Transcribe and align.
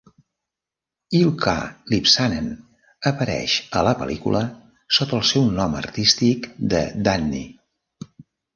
Ilkka 1.17 1.53
Lipsanen 1.93 2.47
apareix 3.11 3.59
a 3.81 3.85
la 3.89 3.93
pel·lícula 4.01 4.43
sota 4.99 5.21
el 5.21 5.23
seu 5.35 5.47
nom 5.61 5.79
artístic 5.85 6.51
de 6.75 6.83
"Danny". 7.11 7.47